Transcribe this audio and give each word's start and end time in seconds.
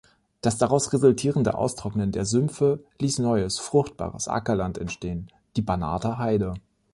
Das 0.41 0.57
daraus 0.57 0.91
resultierende 0.93 1.53
Austrocknen 1.53 2.11
der 2.11 2.25
Sümpfe 2.25 2.83
ließ 2.97 3.19
neues, 3.19 3.59
fruchtbares 3.59 4.29
Ackerland 4.29 4.79
entstehen, 4.79 5.27
die 5.55 5.61
Banater 5.61 6.17
Heide. 6.17 6.55